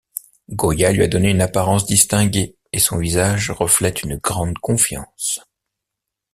Goya 0.49 0.91
lui 0.91 1.03
a 1.03 1.07
donné 1.07 1.29
une 1.29 1.43
apparence 1.43 1.85
distinguée 1.85 2.57
et 2.73 2.79
son 2.79 2.97
visage 2.97 3.51
reflète 3.51 4.01
une 4.01 4.15
grande 4.17 4.57
confiance. 4.57 5.41